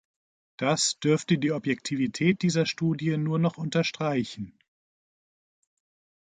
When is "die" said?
1.37-1.51